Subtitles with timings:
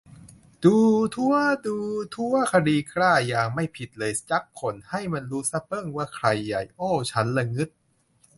[0.63, 0.77] ดู
[1.13, 1.77] ถั๊วะ ดู
[2.13, 7.69] ถั๊วะ คดีกล้ายาง ไม่ผิดเลยจั๊กคน ให้มันรู้ซะเบิ้งว่าใครใหญ่ โอ้วฉันล่ะงึด